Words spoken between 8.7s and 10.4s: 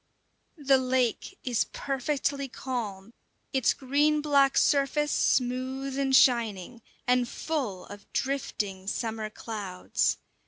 summer clouds.